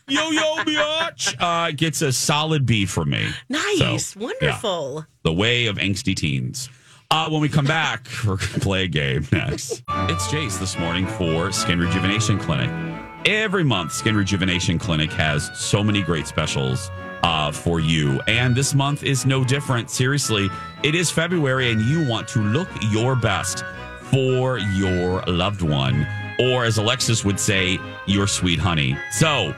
[0.08, 1.36] Yo, yo, biatch.
[1.40, 3.28] Uh, gets a solid B from me.
[3.50, 4.08] Nice.
[4.08, 4.26] So, yeah.
[4.26, 5.06] Wonderful.
[5.24, 6.70] The way of angsty teens.
[7.10, 9.84] Uh, when we come back, we're going to play a game next.
[9.88, 12.70] It's Jace this morning for Skin Rejuvenation Clinic.
[13.26, 16.90] Every month, Skin Rejuvenation Clinic has so many great specials
[17.24, 18.22] uh, for you.
[18.28, 19.90] And this month is no different.
[19.90, 20.50] Seriously,
[20.84, 23.64] it is February and you want to look your best
[24.12, 26.08] for your loved one,
[26.40, 28.98] or as Alexis would say, your sweet honey.
[29.12, 29.54] So,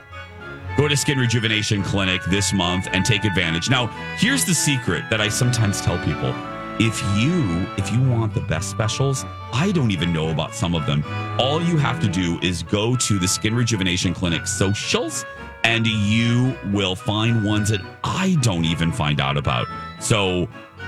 [0.77, 3.69] Go to Skin Rejuvenation Clinic this month and take advantage.
[3.69, 6.33] Now, here's the secret that I sometimes tell people.
[6.81, 10.85] If you if you want the best specials, I don't even know about some of
[10.85, 11.03] them.
[11.37, 15.25] All you have to do is go to the Skin Rejuvenation Clinic socials
[15.65, 19.67] and you will find ones that I don't even find out about.
[19.99, 20.47] So,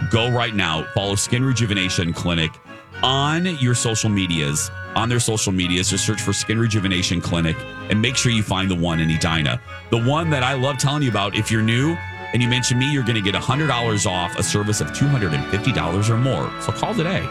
[0.10, 2.52] go right now, follow Skin Rejuvenation Clinic
[3.04, 7.58] on your social medias, on their social medias, just search for Skin Rejuvenation Clinic
[7.90, 9.62] and make sure you find the one in Edina.
[9.90, 11.98] The one that I love telling you about, if you're new
[12.34, 16.18] and you mention me, you're going to get $100 off a service of $250 or
[16.18, 16.52] more.
[16.62, 17.28] So call today.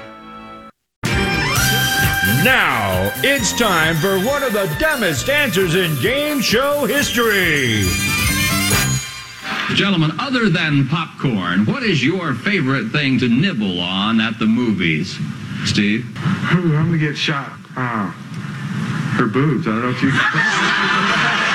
[2.44, 7.84] Now it's time for one of the dumbest answers in game show history.
[9.74, 15.18] Gentlemen, other than popcorn, what is your favorite thing to nibble on at the movies?
[15.64, 16.06] Steve?
[16.54, 17.52] Ooh, I'm gonna get shot.
[17.76, 18.10] Ah,
[19.18, 19.66] her boobs.
[19.68, 21.46] I don't know if you.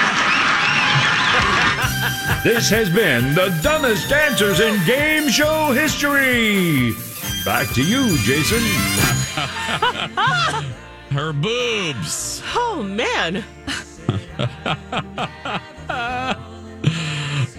[2.46, 6.94] This has been the dumbest dancers in game show history.
[7.44, 8.60] Back to you, Jason.
[11.10, 12.44] Her boobs.
[12.54, 13.44] Oh man.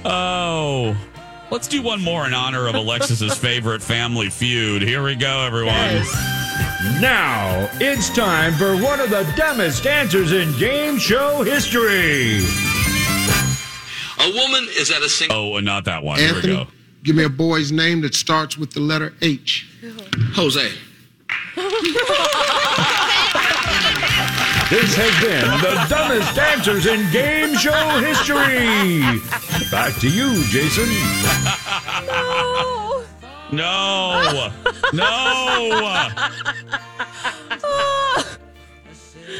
[0.08, 0.96] Oh.
[1.50, 4.82] Let's do one more in honor of Alexis's favorite family feud.
[4.82, 6.04] Here we go, everyone.
[7.00, 12.38] Now it's time for one of the dumbest answers in game show history.
[14.26, 15.36] A woman is at a single.
[15.36, 16.18] Oh, and not that one.
[16.18, 16.66] Here we go.
[17.04, 19.68] give me a boy's name that starts with the letter H.
[20.34, 20.72] Jose.
[24.68, 28.98] This has been the dumbest answers in game show history.
[29.70, 30.88] Back to you, Jason.
[32.04, 33.04] No.
[33.52, 34.50] No.
[34.92, 36.10] No.
[37.62, 38.35] Oh.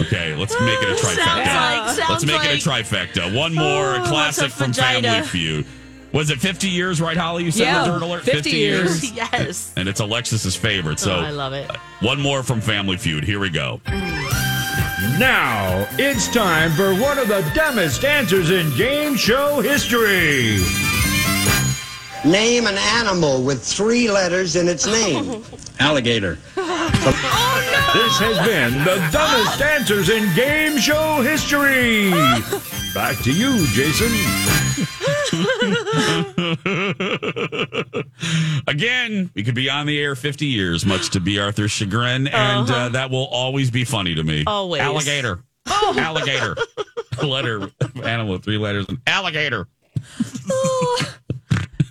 [0.03, 1.25] Okay, let's make it a trifecta.
[1.25, 3.35] Sounds like- let's sounds make it a trifecta.
[3.35, 5.09] One more Oh, classic from vagina?
[5.09, 5.67] Family Feud.
[6.13, 7.45] Was it 50 years, right, Holly?
[7.45, 8.23] You said Yeah, the Dirt Alert?
[8.23, 9.13] 50 years.
[9.17, 9.73] Yes.
[9.77, 10.99] And it's Alexis's favorite.
[10.99, 11.71] So Oh, I love it.
[12.01, 13.25] one more from Family Feud.
[13.25, 13.81] Here we go.
[15.19, 20.59] Now it's time for one of the dumbest answers in game show history.
[22.25, 25.43] Name an animal with three letters in its name.
[25.79, 25.85] Oh.
[25.85, 26.39] Alligator.
[27.95, 32.11] This has been the dumbest dancers in game show history.
[32.95, 34.13] Back to you, Jason.
[38.67, 41.39] Again, we could be on the air 50 years, much to B.
[41.39, 42.89] Arthur's chagrin, and uh, Uh-huh.
[42.91, 44.45] that will always be funny to me.
[44.47, 44.83] Always.
[44.83, 45.43] Alligator.
[45.67, 46.57] Alligator.
[47.23, 47.71] Letter,
[48.05, 48.87] animal three letters.
[49.07, 49.69] Alligator.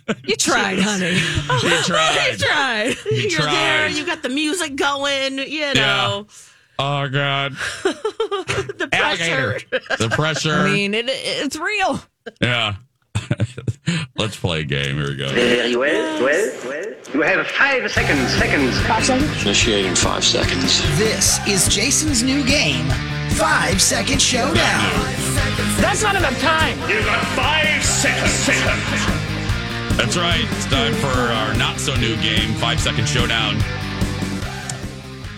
[0.28, 1.13] You tried, honey.
[1.68, 2.32] You tried.
[2.32, 2.96] you tried.
[3.06, 3.89] You You're there.
[3.89, 5.39] You got the music going.
[5.39, 6.28] You know
[6.78, 7.54] Oh, God.
[7.84, 9.60] the Alligator.
[9.70, 9.98] pressure.
[9.98, 10.54] The pressure.
[10.54, 12.02] I mean, it, it's real.
[12.41, 12.76] yeah.
[14.18, 14.98] Let's play a game.
[14.98, 15.30] Here we go.
[15.30, 16.86] Very well, well, well.
[17.13, 18.78] You have five seconds, seconds.
[18.82, 19.41] Five seconds?
[19.44, 20.82] Initiating five seconds.
[21.00, 22.88] This is Jason's new game,
[23.32, 24.91] Five Second Showdown.
[25.80, 26.78] That's not enough time.
[26.89, 29.14] You got five seconds.
[29.97, 30.43] That's right.
[30.51, 33.55] It's time for our not so new game, five second showdown.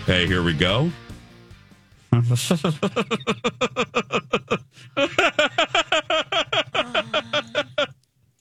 [0.06, 0.90] Hey, here we go.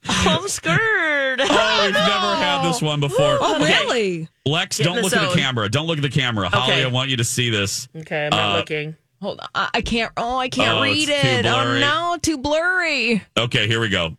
[0.09, 1.41] I'm scared.
[1.43, 3.39] Oh, we've never had this one before.
[3.41, 3.65] Oh, Okay.
[3.85, 4.29] really?
[4.45, 5.37] Lex, Get don't in the look at the zone.
[5.39, 5.69] camera.
[5.69, 6.49] Don't look at the camera.
[6.49, 6.85] Holly, Okay.
[6.85, 7.89] I want you to see this.
[7.97, 8.97] Okay, I'm not Uh, looking.
[9.21, 9.49] Hold on.
[9.55, 10.13] I I can't.
[10.17, 11.47] Oh, I can't Oh, read it's too it.
[11.47, 11.81] Oh, blurry.
[11.81, 12.17] no.
[12.23, 13.23] Too blurry.
[13.37, 14.17] Okay, here we go.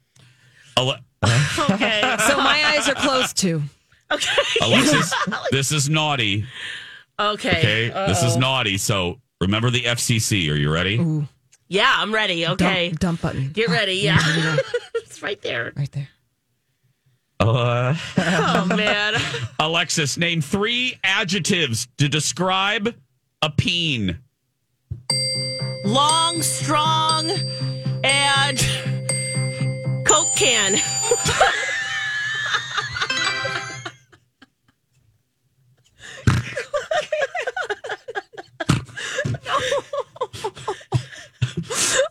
[0.77, 0.99] Ale-
[1.69, 2.01] Okay.
[2.27, 3.61] So my eyes are closed too.
[4.11, 4.41] Okay.
[4.61, 5.13] Alexis,
[5.51, 6.45] this is naughty.
[7.19, 7.49] Okay.
[7.89, 8.77] Okay, this is naughty.
[8.77, 10.49] So remember the FCC.
[10.51, 11.25] Are you ready?
[11.67, 12.47] Yeah, I'm ready.
[12.47, 12.89] Okay.
[12.89, 13.49] Dump, dump button.
[13.49, 13.93] Get ready.
[14.03, 14.19] Yeah.
[14.95, 15.73] it's right there.
[15.75, 16.07] Right there.
[17.39, 19.15] Uh, Oh, man.
[19.59, 22.95] Alexis, name three adjectives to describe
[23.41, 24.19] a peen.
[25.85, 27.29] Long, strong,
[28.03, 28.59] and
[30.07, 30.77] Coke can.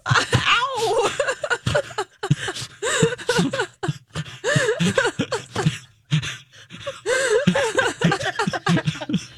[0.06, 1.10] Ow!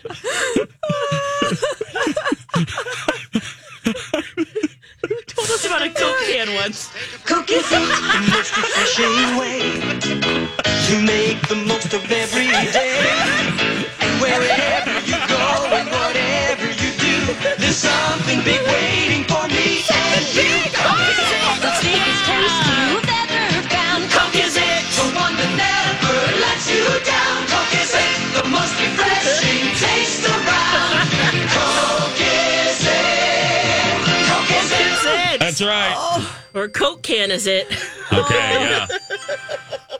[37.28, 37.66] Coke is it?
[38.10, 38.86] Okay, yeah.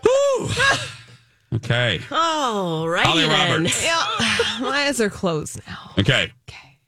[0.02, 0.48] Whew.
[1.56, 2.00] Okay.
[2.10, 3.50] Oh, right Holly then.
[3.50, 3.84] Roberts.
[3.84, 4.02] Yeah.
[4.60, 5.90] My eyes are closed now.
[5.98, 6.32] Okay.
[6.48, 6.78] Okay.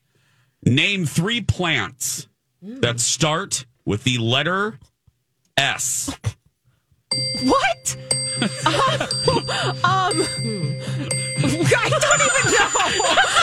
[0.64, 2.26] Name three plants
[2.62, 4.78] that start with the letter
[5.58, 6.10] S.
[7.44, 7.96] What?
[8.40, 8.62] um,
[9.84, 12.70] um, I don't even know.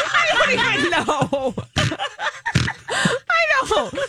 [0.09, 1.53] I don't even know.
[3.29, 3.99] I don't.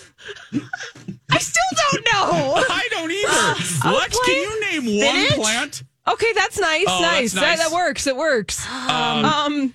[1.31, 2.65] I still don't know.
[2.69, 3.91] I don't either.
[3.97, 5.35] Lex, can you name one Spinach?
[5.37, 5.83] plant?
[6.09, 6.85] Okay, that's nice.
[6.89, 7.33] Oh, nice.
[7.33, 7.59] that's nice.
[7.59, 8.07] That, that works.
[8.07, 8.67] It works.
[8.71, 9.75] Um, Um,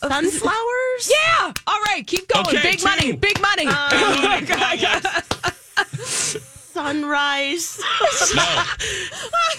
[0.00, 1.10] Sunflowers?
[1.10, 1.52] yeah.
[1.66, 2.46] All right, keep going.
[2.46, 2.84] Okay, big two.
[2.84, 3.12] money.
[3.12, 3.66] Big money.
[6.72, 7.78] Sunrise.
[8.34, 8.64] No.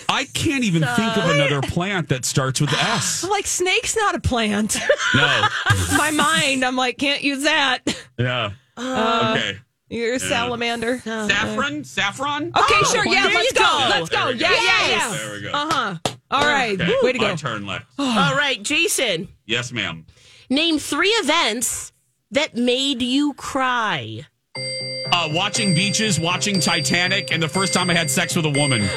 [0.09, 3.23] I can't even think of another plant that starts with S.
[3.23, 4.77] I'm like snake's not a plant.
[5.15, 5.47] No.
[5.97, 7.79] My mind, I'm like, can't use that.
[8.17, 8.51] Yeah.
[8.75, 9.59] Uh, okay.
[9.89, 11.00] You're a salamander.
[11.00, 11.84] Saffron?
[11.84, 12.46] Saffron?
[12.48, 13.06] Okay, Oh, sure.
[13.06, 13.60] Yeah, let's go.
[13.63, 13.88] go.
[13.89, 14.26] Let's go.
[14.26, 15.12] There we Yeah, yeah, yeah.
[15.17, 15.52] There we go.
[15.54, 15.98] Uh huh.
[16.32, 16.80] All right.
[16.82, 17.26] Okay, Way to go.
[17.26, 17.36] my go.
[17.38, 17.84] turn, Lex.
[18.00, 19.28] All right, Jason.
[19.46, 20.06] Yes, ma'am.
[20.50, 21.91] Name three events
[22.32, 24.26] that made you cry.
[25.12, 28.82] Uh, watching beaches, watching Titanic, and the first time I had sex with a woman.
[28.82, 28.88] Were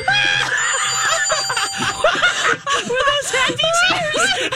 [2.89, 4.51] those happy tears?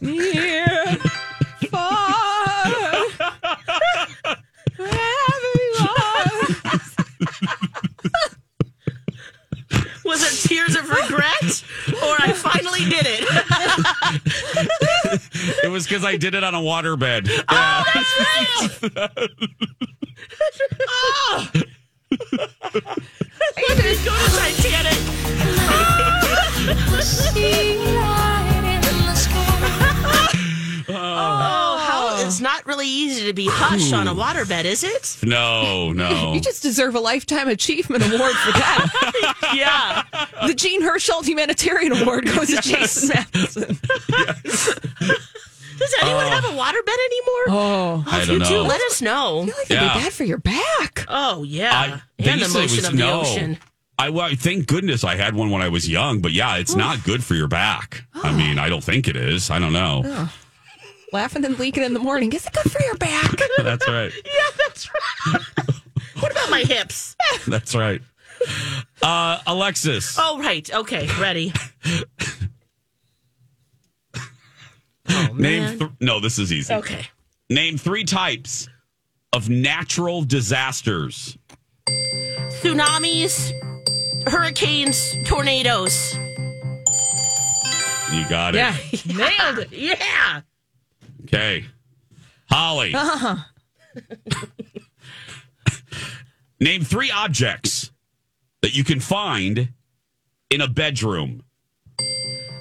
[0.00, 0.94] Yeah.
[10.04, 11.64] Was it tears of regret?
[12.02, 13.24] Or I finally did it?
[15.64, 17.28] It was because I did it on a waterbed.
[17.48, 18.70] Oh, that's right.
[20.88, 21.50] oh.
[23.56, 24.98] I didn't go to Titanic.
[25.70, 26.20] Oh,
[32.38, 35.18] it's not really easy to be hush on a waterbed, is it?
[35.24, 36.32] No, no.
[36.38, 39.34] You just deserve a lifetime achievement award for that.
[39.54, 40.02] Yeah.
[40.46, 43.78] the Jean Hersholt Humanitarian Award goes to Jason Matheson.
[44.46, 46.28] Does anyone Oh.
[46.28, 47.44] have a waterbed anymore?
[47.48, 48.62] Oh, I if don't you do, know.
[48.62, 49.42] let us know.
[49.44, 49.94] It'd Yeah.
[49.94, 51.06] be bad for your back.
[51.08, 53.20] Oh yeah, I, they and the used to say it motion was- of the no.
[53.22, 53.58] ocean.
[53.98, 56.78] I well, thank goodness I had one when I was young, but yeah, it's oh.
[56.78, 58.04] not good for your back.
[58.14, 58.36] I ah.
[58.36, 59.50] mean, I don't think it is.
[59.50, 60.02] I don't know.
[60.04, 60.32] Oh.
[61.12, 61.16] Oh.
[61.16, 62.32] Laughing and leaking in the morning.
[62.32, 63.30] Is it good for your back?
[63.58, 64.12] That's right.
[64.24, 65.42] Yeah, that's right.
[66.20, 67.16] what about my hips?
[67.46, 68.00] That's right.
[69.02, 71.52] Uh, Alexis, Oh right, okay, ready.
[75.06, 75.78] name man.
[75.78, 76.20] th- no.
[76.20, 76.72] This is easy.
[76.74, 77.06] Okay.
[77.50, 78.68] Name three types
[79.32, 81.36] of natural disasters.
[82.62, 83.50] Tsunamis,
[84.28, 86.14] hurricanes, tornadoes.
[88.12, 88.58] You got it.
[88.58, 88.76] Yeah,
[89.16, 89.72] nailed it.
[89.72, 90.42] Yeah.
[91.28, 91.66] Okay.
[92.50, 93.36] Holly, Uh-huh.
[96.60, 97.90] Name three objects
[98.62, 99.68] that you can find
[100.50, 101.42] in a bedroom.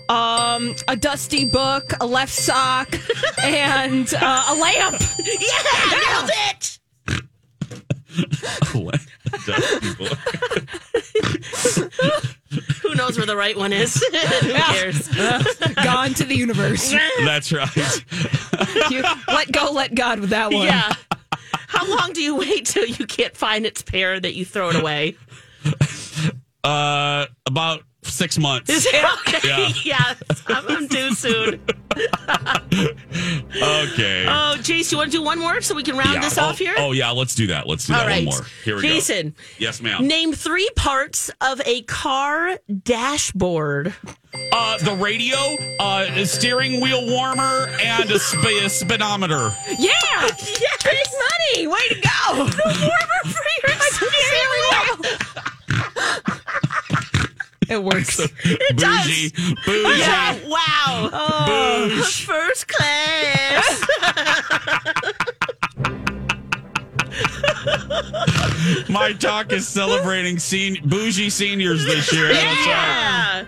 [0.10, 2.94] Um, a dusty book, a left sock,
[3.44, 5.02] and uh, a lamp.
[5.20, 6.80] Yeah, nailed it.
[8.68, 8.92] Who
[12.98, 13.96] knows where the right one is?
[14.42, 15.08] Who cares?
[15.84, 16.94] Gone to the universe.
[17.24, 17.70] That's right.
[18.90, 20.66] You let go, let God with that one.
[20.66, 20.94] Yeah.
[21.68, 24.76] How long do you wait till you can't find its pair that you throw it
[24.76, 25.16] away?
[26.64, 28.70] Uh, about six months.
[28.70, 28.96] Is it
[29.28, 29.48] okay?
[29.48, 29.72] Yeah.
[29.84, 30.14] Yeah,
[30.48, 31.62] I'm, I'm due soon.
[33.58, 34.26] Okay.
[34.28, 36.22] Oh, Jace, you want to do one more so we can round Yeah.
[36.22, 36.76] this oh, off here?
[36.78, 37.68] Oh, yeah, let's do that.
[37.68, 38.26] Let's do All that right.
[38.26, 38.46] one more.
[38.64, 39.36] Here we Jason, go.
[39.58, 40.06] Yes, ma'am.
[40.08, 43.96] Name three parts of a car dashboard.
[44.52, 45.38] Uh, the radio,
[45.80, 49.52] uh, a steering wheel warmer, and a, sp- a speedometer.
[49.80, 49.90] Yeah!
[50.12, 50.84] Yes!
[50.84, 51.08] Big
[51.56, 51.68] money!
[51.68, 52.46] Way to go!
[52.46, 54.66] The warmer for your steering
[55.02, 56.38] wheel.
[57.70, 58.20] It works.
[58.44, 59.30] It Bougie.
[59.32, 59.56] does.
[59.66, 60.00] Bougie.
[60.00, 61.10] Yeah, wow.
[61.14, 62.24] Oh, Boosh.
[62.26, 63.84] first class.
[68.90, 72.32] My talk is celebrating sen- bougie seniors this year.
[72.32, 73.46] Yeah.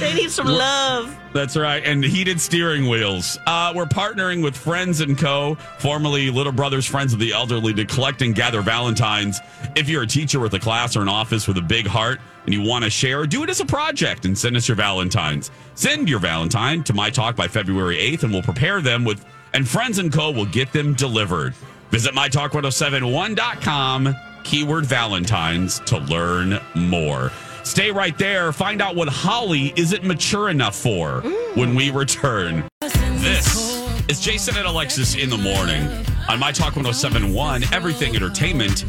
[0.00, 1.14] They need some love.
[1.34, 1.84] That's right.
[1.84, 3.38] And heated steering wheels.
[3.46, 7.84] Uh, we're partnering with Friends and Co., formerly Little Brothers Friends of the Elderly, to
[7.84, 9.40] collect and gather Valentines.
[9.76, 12.54] If you're a teacher with a class or an office with a big heart and
[12.54, 15.50] you want to share, do it as a project and send us your Valentines.
[15.74, 19.68] Send your Valentine to My Talk by February 8th, and we'll prepare them with, and
[19.68, 20.30] Friends and Co.
[20.30, 21.54] will get them delivered.
[21.90, 27.30] Visit mytalk1071.com, keyword Valentines to learn more.
[27.64, 28.52] Stay right there.
[28.52, 31.20] Find out what Holly isn't mature enough for
[31.54, 32.68] when we return.
[32.80, 35.86] This is Jason and Alexis in the morning
[36.28, 38.84] on My Talk 1071, Everything Entertainment,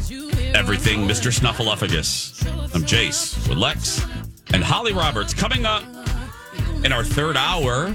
[0.54, 1.32] Everything Mr.
[1.32, 2.46] Snuffleupagus.
[2.74, 4.04] I'm Jace with Lex
[4.52, 5.34] and Holly Roberts.
[5.34, 5.84] Coming up
[6.84, 7.94] in our third hour,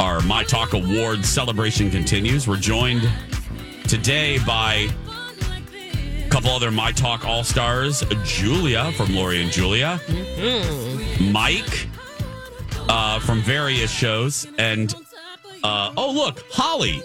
[0.00, 2.46] our My Talk Awards celebration continues.
[2.46, 3.08] We're joined
[3.88, 4.88] today by
[6.32, 10.00] couple other My Talk All Stars, Julia from Lori and Julia,
[11.20, 11.88] Mike
[12.88, 14.94] uh, from various shows, and
[15.62, 17.02] uh, oh look, Holly.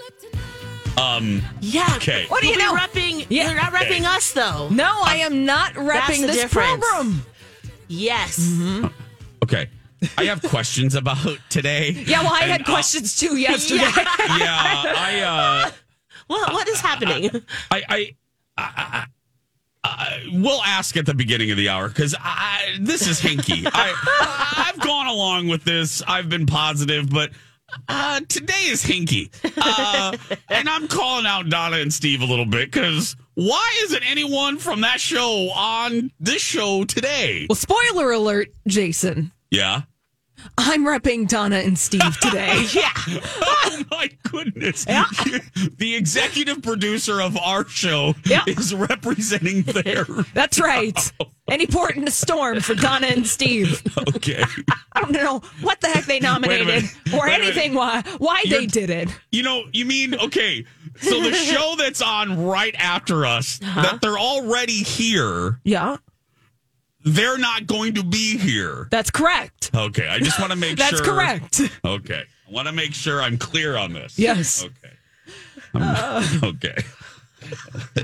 [0.97, 1.91] Um, Yeah.
[1.97, 2.25] Okay.
[2.29, 2.73] What do you know?
[2.73, 3.47] Repping, Yeah.
[3.51, 4.69] You're not repping us, though.
[4.69, 6.83] No, I am not That's repping this difference.
[6.83, 7.21] program.
[7.89, 8.57] Yes.
[9.43, 9.67] okay.
[10.17, 11.91] I have questions about today.
[12.07, 13.81] Yeah, well, I And, had uh, questions too yesterday.
[13.83, 13.93] Yeah.
[14.37, 15.71] yeah, I uh,
[16.27, 17.29] What, what is happening?
[17.71, 18.15] I, I,
[18.57, 19.05] I, I,
[20.32, 22.15] we'll ask at the beginning of the hour because
[22.80, 23.65] this is hinky.
[23.73, 26.02] I, I've gone along with this.
[26.08, 27.32] I've been positive, but
[27.89, 29.30] uh, today is hinky.
[29.58, 30.17] Uh,
[30.50, 34.82] and I'm calling out Donna and Steve a little bit because why isn't anyone from
[34.82, 37.45] that show on this show today?
[37.50, 39.32] well, spoiler alert, Jason.
[39.52, 39.84] Yeah.
[40.58, 42.65] I'm repping Donna and Steve today.
[42.73, 42.91] yeah.
[43.41, 44.86] Oh my goodness.
[44.86, 48.43] The executive producer of our show Yeah.
[48.47, 50.06] is representing their.
[50.34, 50.97] That's right.
[51.50, 51.54] Oh.
[51.54, 53.82] Any port in a storm for Donna and Steve.
[54.15, 54.43] Okay.
[54.91, 58.67] I don't know what the heck they nominated or Wait anything why why they You're-
[58.67, 59.10] did it.
[59.32, 60.65] You know, you mean, okay,
[61.00, 63.97] so the show that's on right after us, that uh-huh.
[64.02, 65.97] they're already here, Yeah,
[67.08, 68.88] they're not going to be here.
[68.91, 69.72] that's correct.
[69.76, 71.06] Okay, I just want to make sure That's sure.
[71.06, 71.62] correct.
[71.86, 72.24] Okay.
[72.48, 74.17] I want to make sure I'm clear on this.
[74.17, 74.63] Yes.
[74.63, 74.93] Okay.
[75.74, 76.39] I'm- uh.
[76.50, 76.76] okay.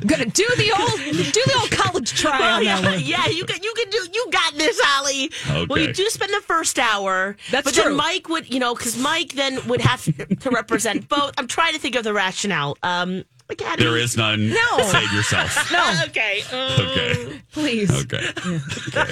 [0.06, 3.00] Gonna do the old do the old college try Well, on yeah, that one.
[3.04, 5.32] yeah, you can, you can do, you got this, Holly.
[5.68, 7.36] Well, you do spend the first hour.
[7.52, 7.84] That's but true.
[7.84, 10.04] then Mike would, you know, because Mike then would have
[10.40, 11.34] to represent both.
[11.38, 12.78] I'm trying to think of the rationale.
[12.84, 14.50] Um, like, how do There you- is none.
[14.50, 14.78] No.
[14.84, 15.72] Save yourself.
[15.72, 16.42] No, Okay.
[16.52, 17.42] um, Okay.
[17.52, 17.92] please.
[18.04, 18.28] Okay.
[18.48, 19.12] okay.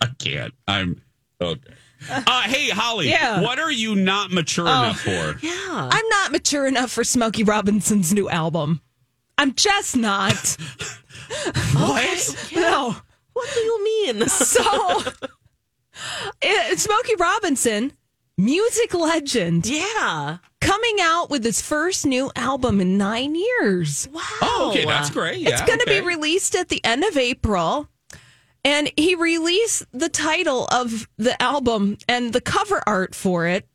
[0.00, 0.54] I can't.
[0.66, 1.00] I'm
[1.40, 1.74] okay.
[2.10, 3.08] Uh, hey, Holly.
[3.10, 3.42] Yeah.
[3.42, 5.36] What are you not mature enough for?
[5.42, 5.88] Yeah.
[5.92, 8.80] I'm not mature enough for Smokey Robinson's new album.
[9.40, 10.56] I'm just not.
[11.74, 12.50] What?
[12.56, 12.96] No.
[13.32, 14.24] What do you mean?
[14.28, 15.02] So,
[16.42, 17.92] it, Smokey Robinson,
[18.36, 20.38] music legend, yeah.
[20.60, 24.08] coming out with his first new album in nine years.
[24.12, 24.20] Wow.
[24.42, 24.84] Oh, okay.
[24.84, 25.38] That's great.
[25.38, 26.00] Yeah, it's going to okay.
[26.00, 27.88] be released at the end of April.
[28.64, 33.68] And he released the title of the album and the cover art for it,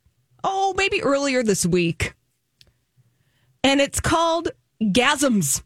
[0.43, 2.13] oh, maybe earlier this week.
[3.63, 4.49] And it's called
[4.85, 5.61] Gasms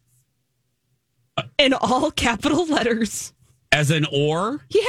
[1.57, 3.33] in all capital letters.
[3.71, 4.59] As an or?
[4.69, 4.81] Yeah.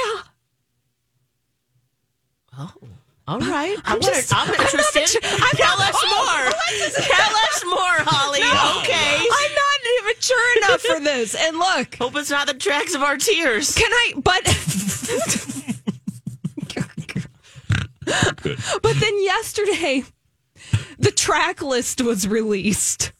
[2.57, 2.73] Oh.
[3.27, 3.77] All right.
[3.85, 5.21] I'm, I'm just- I'm I'm not interested.
[5.21, 6.45] mature- I'm Tell not- us oh, more.
[6.47, 8.39] Alexis- Tell us more, Holly.
[8.41, 9.17] No, Okay.
[9.17, 9.67] I'm not
[10.05, 11.35] mature enough for this.
[11.35, 13.73] And look, Hope it's not the tracks of our tears.
[13.75, 14.13] can I?
[14.17, 14.43] But
[18.81, 20.03] but then yesterday,
[20.97, 23.11] the track list was released.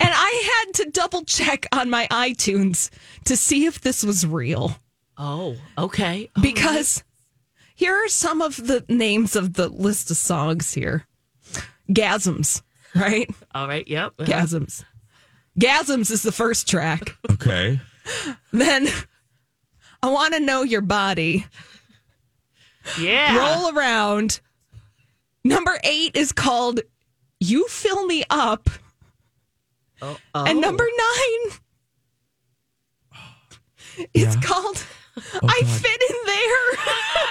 [0.00, 2.90] And I had to double check on my iTunes
[3.24, 4.76] to see if this was real.
[5.16, 6.30] Oh, okay.
[6.40, 7.04] Because
[7.74, 11.06] here are some of the names of the list of songs here
[11.90, 12.62] Gasms,
[12.94, 13.28] right?
[13.54, 13.86] All right.
[13.86, 14.12] Yep.
[14.18, 14.30] uh-huh.
[14.30, 14.84] Gasms.
[15.58, 17.16] Gasms is the first track.
[17.30, 17.80] Okay.
[18.52, 18.88] Then
[20.02, 21.46] I want to know your body.
[22.98, 23.36] Yeah.
[23.38, 24.40] Roll around.
[25.44, 26.80] Number eight is called
[27.40, 28.68] You Fill Me Up.
[30.02, 31.50] Oh, And number oh.
[33.92, 34.84] nine is called
[35.16, 36.66] oh, I Fit in There.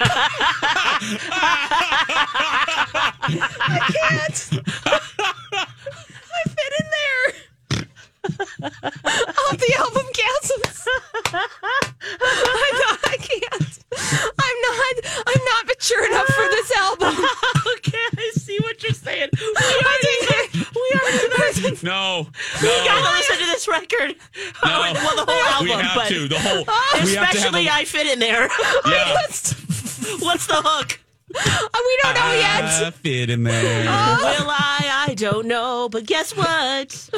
[3.62, 4.38] I can't.
[4.86, 7.26] I fit in there.
[9.50, 10.86] Of the album Gasms.
[11.32, 13.74] I thought I can't.
[14.38, 14.94] I'm not
[15.26, 17.14] I'm not mature enough for this album.
[18.50, 19.30] Okay, I see what you're saying.
[19.40, 22.26] We are, already, we already No.
[22.62, 22.84] we No.
[22.84, 24.14] gotta listen to this record.
[24.64, 24.80] No.
[24.94, 26.28] well, the whole album, We have but to.
[26.28, 26.64] The whole.
[27.04, 28.48] We have to have especially a, I fit in there.
[28.86, 29.14] Yeah.
[30.20, 31.00] What's the hook?
[31.32, 32.64] Uh, we don't know yet.
[32.64, 33.84] I fit in there.
[33.88, 34.36] Oh.
[34.40, 35.06] Will I?
[35.08, 37.10] I don't know, but guess what?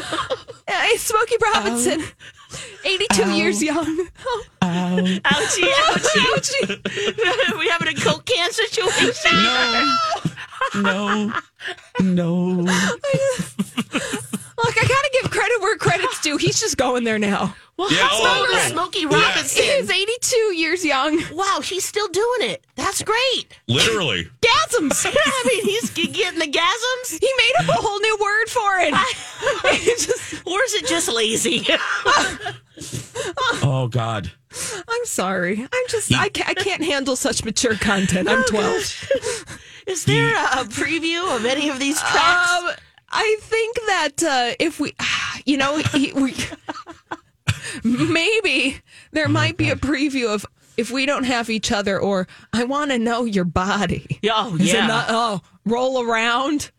[0.68, 2.02] Hey, Smokey Robinson,
[2.84, 4.06] 82 years young.
[4.62, 7.58] Ouchie, ouchie.
[7.58, 9.32] we having a coke can situation?
[9.32, 9.96] No.
[10.74, 11.32] No.
[12.00, 12.66] No.
[14.64, 16.36] Look, I gotta give credit where credit's due.
[16.36, 17.54] He's just going there now.
[17.76, 18.70] Well, Yeah, how old is right.
[18.72, 19.06] Smokey Yeah.
[19.28, 19.62] Robinson?
[19.64, 21.22] He's 82 years young.
[21.32, 22.64] Wow, he's still doing it.
[22.76, 23.46] That's great.
[23.66, 24.28] Literally.
[24.40, 25.04] Gasms.
[25.16, 27.18] I mean, he's getting the gasms.
[27.20, 28.94] He made up a whole new word for it.
[29.80, 31.66] He just- Or is it just lazy?
[33.62, 34.30] Oh God.
[34.88, 35.60] I'm sorry.
[35.60, 38.28] I'm just, I can't, I can't handle such mature content.
[38.28, 39.48] I'm 12.
[39.86, 42.50] Is there a, a preview of any of these tracks?
[42.52, 42.70] Um,
[43.10, 44.94] I think that uh, if we,
[45.46, 46.34] you know, he, we
[47.84, 48.80] maybe
[49.12, 52.90] there might be a preview of if we don't have each other, or I want
[52.92, 54.18] to know your body.
[54.30, 54.84] oh, Is yeah.
[54.84, 56.70] it not, oh, roll around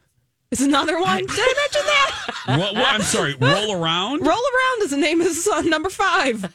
[0.51, 1.19] is another one.
[1.19, 2.19] Did I mention that?
[2.45, 3.35] What, what, I'm sorry.
[3.35, 4.19] Roll around.
[4.19, 6.53] roll around is the name of song number five.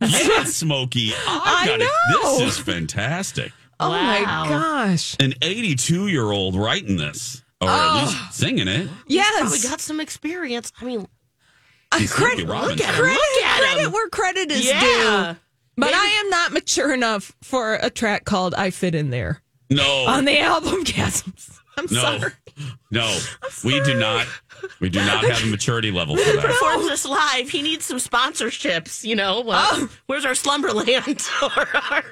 [0.00, 1.12] Yeah, Smokey.
[1.26, 1.84] I got it.
[2.22, 2.38] know.
[2.38, 3.52] This is fantastic.
[3.78, 5.16] Oh my gosh!
[5.20, 8.04] An 82 year old writing this, or at oh.
[8.06, 8.88] least singing it.
[9.06, 10.72] Yes, Probably got some experience.
[10.80, 11.06] I mean,
[11.98, 13.92] He's credit, look at credit, Look at credit him.
[13.92, 14.80] where credit is Yeah.
[14.80, 15.38] due.
[15.78, 19.42] But Maybe- I am not mature enough for a track called "I Fit in There"
[19.70, 20.06] No.
[20.06, 21.58] on the album Gasms.
[21.76, 22.00] I'm no.
[22.18, 22.32] sorry.
[22.90, 23.18] No.
[23.64, 24.26] We do not.
[24.80, 26.44] We do not have a maturity level for that.
[26.44, 27.50] performs this live.
[27.50, 29.40] He needs some sponsorships, you know.
[29.42, 29.88] Well, Oh.
[30.06, 30.88] Where's our Slumberland
[31.42, 32.02] or our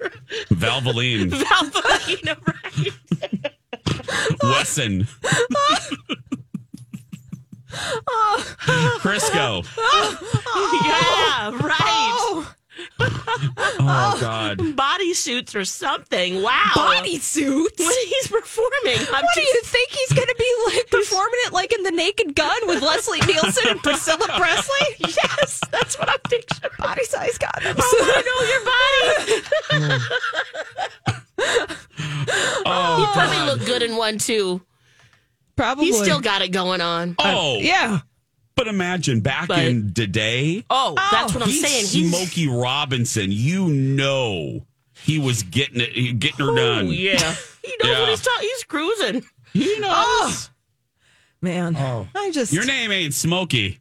[0.50, 2.36] Valvoline, Valvoline,
[3.42, 3.52] right?
[4.42, 5.06] Wesson,
[8.06, 8.56] oh.
[9.00, 9.64] Crisco.
[10.84, 11.78] yeah, right.
[11.80, 12.54] Oh.
[13.56, 14.58] Oh, Oh God.
[14.58, 16.42] Bodysuits or something.
[16.42, 16.70] Wow.
[16.74, 17.78] bodysuits.
[17.78, 18.98] When he's performing.
[19.12, 21.90] I'm What do you think he's going to be like performing it like in The
[21.90, 24.86] Naked Gun with Leslie Nielsen and Priscilla Presley?
[25.24, 26.72] Yes, that's what I'm picturing.
[26.78, 27.76] Body size condoms.
[27.78, 30.04] Oh, I want to know your body.
[32.66, 33.46] Oh He'd probably God.
[33.58, 34.60] look good in one too.
[35.56, 35.86] Probably.
[35.86, 37.14] He's still got it going on.
[37.18, 38.00] Oh Yeah.
[38.56, 40.64] But imagine back But- in the day.
[40.70, 41.86] Oh, that's what I'm he's saying.
[41.86, 43.32] He's Smokey Robinson.
[43.32, 44.66] You know
[45.02, 46.86] he was getting it, getting her done.
[46.88, 47.34] Oh, yeah.
[47.64, 48.00] He knows Yeah.
[48.00, 48.48] what he's talking.
[48.48, 49.24] He's cruising.
[49.54, 49.90] He knows.
[49.90, 50.46] Oh.
[51.40, 51.74] Man.
[51.76, 52.06] Oh.
[52.14, 52.52] I just.
[52.52, 53.80] Your name ain't Smokey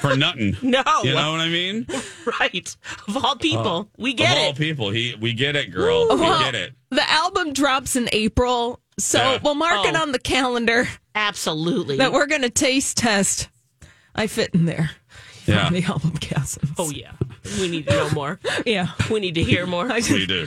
[0.00, 0.56] for nothing.
[0.62, 0.82] No.
[1.04, 1.86] You know what I mean?
[2.40, 2.76] Right.
[3.08, 4.40] Of all people, uh, we get it.
[4.40, 6.08] of all people, he we get it, girl.
[6.08, 6.72] we Well, get it.
[6.90, 8.80] The album drops in April.
[8.98, 9.38] So Yeah.
[9.42, 10.02] we'll mark it Oh.
[10.02, 11.96] on the calendar Absolutely.
[11.98, 13.48] that we're going to taste test.
[14.14, 14.90] I fit in there.
[15.46, 15.66] Yeah.
[15.66, 16.74] On the album Gasms.
[16.78, 17.12] oh, yeah.
[17.58, 18.38] We need to know more.
[18.66, 18.88] Yeah.
[19.10, 19.86] We need to hear more.
[20.10, 20.46] We do.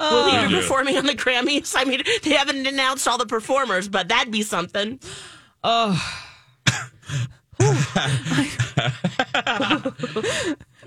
[0.00, 1.74] Will he We be performing on the Grammys?
[1.76, 4.98] I mean, they haven't announced all the performers, but that'd be something.
[5.62, 5.94] Oh.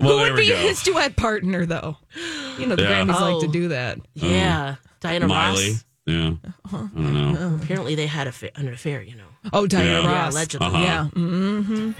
[0.00, 0.56] Well, Who would be go.
[0.56, 1.96] his duet partner, though?
[2.58, 3.04] You know, the Yeah.
[3.04, 3.52] Grammys like to Oh.
[3.52, 3.98] do that.
[4.00, 4.04] Oh.
[4.14, 4.76] Yeah.
[5.00, 5.70] Diana Miley.
[5.72, 5.84] Ross.
[6.06, 6.34] Yeah.
[6.66, 7.58] I don't know.
[7.62, 9.24] Apparently, they had a fa- an affair, you know.
[9.52, 10.00] Oh, Diana Yeah.
[10.02, 10.32] Yeah, Ross.
[10.34, 10.66] allegedly.
[10.66, 10.78] Uh-huh.
[10.78, 11.08] Yeah.
[11.14, 11.90] Mm-hmm.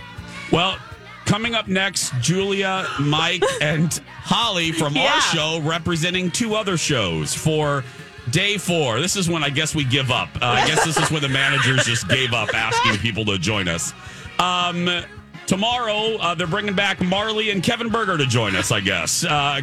[0.55, 0.77] Well,
[1.25, 3.93] coming up next, Julia, Mike, and
[4.23, 5.13] Holly from Yeah.
[5.15, 7.83] our show representing two other shows for
[8.31, 9.01] day four.
[9.01, 10.29] This is when I guess we give up.
[10.37, 13.69] Uh, I guess this is when the managers just gave up asking people to join
[13.69, 13.93] us.
[14.39, 14.89] Um,
[15.47, 19.27] Tomorrow, uh, they're bringing back Marley and Kevin Berger to join us, I guess.
[19.27, 19.61] Uh,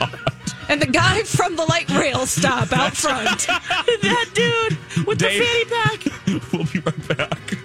[0.68, 3.46] and the guy from the light rail stop out front.
[4.02, 6.12] that dude with Dave, the fanny pack.
[6.52, 7.58] We'll be right back.